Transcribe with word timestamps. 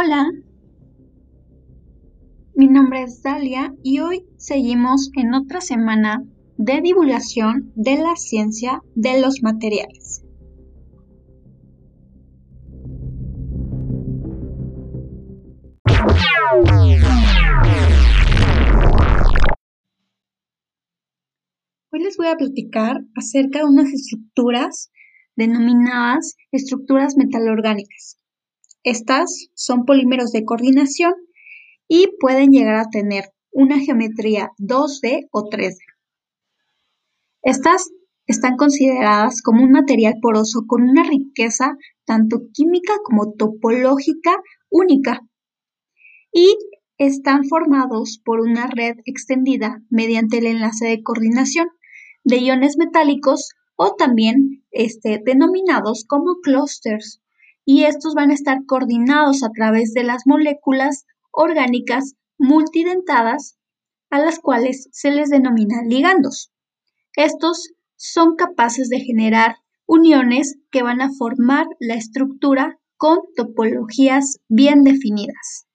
Hola, 0.00 0.30
mi 2.54 2.68
nombre 2.68 3.02
es 3.02 3.20
Dalia 3.20 3.74
y 3.82 3.98
hoy 3.98 4.28
seguimos 4.36 5.10
en 5.16 5.34
otra 5.34 5.60
semana 5.60 6.22
de 6.56 6.80
divulgación 6.80 7.72
de 7.74 7.96
la 7.96 8.14
ciencia 8.14 8.80
de 8.94 9.20
los 9.20 9.42
materiales. 9.42 10.24
Hoy 21.90 22.04
les 22.04 22.16
voy 22.16 22.28
a 22.28 22.36
platicar 22.36 23.00
acerca 23.16 23.58
de 23.58 23.64
unas 23.64 23.92
estructuras 23.92 24.92
denominadas 25.34 26.36
estructuras 26.52 27.16
metalorgánicas. 27.16 28.18
Estas 28.88 29.50
son 29.52 29.84
polímeros 29.84 30.32
de 30.32 30.46
coordinación 30.46 31.12
y 31.88 32.08
pueden 32.20 32.52
llegar 32.52 32.76
a 32.76 32.88
tener 32.88 33.24
una 33.52 33.78
geometría 33.78 34.52
2D 34.56 35.28
o 35.30 35.50
3D. 35.50 35.76
Estas 37.42 37.90
están 38.26 38.56
consideradas 38.56 39.42
como 39.42 39.62
un 39.62 39.72
material 39.72 40.14
poroso 40.22 40.64
con 40.66 40.84
una 40.84 41.02
riqueza 41.02 41.76
tanto 42.06 42.38
química 42.54 42.94
como 43.04 43.34
topológica 43.34 44.38
única 44.70 45.20
y 46.32 46.56
están 46.96 47.44
formados 47.44 48.22
por 48.24 48.40
una 48.40 48.68
red 48.68 48.96
extendida 49.04 49.82
mediante 49.90 50.38
el 50.38 50.46
enlace 50.46 50.86
de 50.86 51.02
coordinación 51.02 51.68
de 52.24 52.38
iones 52.38 52.78
metálicos 52.78 53.50
o 53.76 53.96
también 53.96 54.64
este, 54.70 55.20
denominados 55.22 56.06
como 56.08 56.36
clústeres 56.42 57.20
y 57.70 57.84
estos 57.84 58.14
van 58.14 58.30
a 58.30 58.34
estar 58.34 58.64
coordinados 58.64 59.42
a 59.42 59.50
través 59.50 59.92
de 59.92 60.02
las 60.02 60.22
moléculas 60.24 61.04
orgánicas 61.30 62.14
multidentadas 62.38 63.58
a 64.08 64.20
las 64.20 64.38
cuales 64.38 64.88
se 64.90 65.10
les 65.10 65.28
denomina 65.28 65.82
ligandos. 65.86 66.50
Estos 67.14 67.74
son 67.94 68.36
capaces 68.36 68.88
de 68.88 69.00
generar 69.00 69.56
uniones 69.86 70.56
que 70.70 70.82
van 70.82 71.02
a 71.02 71.10
formar 71.12 71.66
la 71.78 71.96
estructura 71.96 72.78
con 72.96 73.18
topologías 73.36 74.38
bien 74.48 74.82
definidas. 74.82 75.66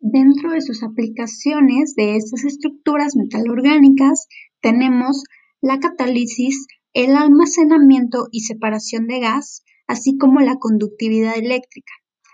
Dentro 0.00 0.50
de 0.50 0.60
sus 0.60 0.82
aplicaciones 0.82 1.94
de 1.94 2.16
estas 2.16 2.42
estructuras 2.44 3.14
metalorgánicas 3.14 4.26
tenemos 4.60 5.22
la 5.60 5.78
catálisis, 5.78 6.66
el 6.92 7.16
almacenamiento 7.16 8.28
y 8.30 8.40
separación 8.40 9.06
de 9.06 9.20
gas, 9.20 9.62
así 9.86 10.16
como 10.16 10.40
la 10.40 10.56
conductividad 10.56 11.36
eléctrica, 11.36 11.92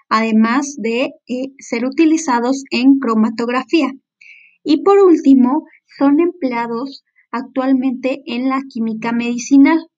además 0.08 0.76
de 0.78 1.12
eh, 1.28 1.52
ser 1.58 1.84
utilizados 1.84 2.64
en 2.70 2.98
cromatografía. 2.98 3.92
Y 4.64 4.82
por 4.82 4.98
último, 5.00 5.64
son 5.98 6.20
empleados 6.20 7.04
actualmente 7.30 8.22
en 8.26 8.48
la 8.48 8.62
química 8.68 9.12
medicinal. 9.12 9.88